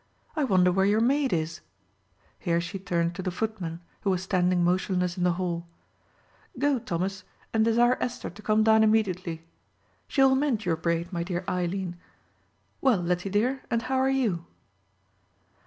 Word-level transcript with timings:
I 0.35 0.43
wonder 0.45 0.71
where 0.71 0.87
your 0.87 0.99
maid 0.99 1.31
is?" 1.31 1.61
Here 2.39 2.59
she 2.59 2.79
turned 2.79 3.13
to 3.13 3.21
the 3.21 3.29
footman, 3.29 3.81
who 4.01 4.09
was 4.09 4.23
standing 4.23 4.63
motionless 4.63 5.15
in 5.15 5.23
the 5.23 5.33
hall. 5.33 5.67
"Go, 6.57 6.79
Thomas, 6.79 7.23
and 7.53 7.63
desire 7.63 7.99
Esther 8.01 8.31
to 8.31 8.41
come 8.41 8.63
down 8.63 8.81
immediately.—She 8.83 10.21
will 10.23 10.33
mend 10.33 10.65
your 10.65 10.75
braid, 10.75 11.13
my 11.13 11.21
dear 11.21 11.43
Eileen. 11.47 11.97
Well, 12.81 12.97
Lettie, 13.01 13.29
dear, 13.29 13.61
and 13.69 13.83
how 13.83 13.97
are 13.97 14.09
you?" 14.09 14.45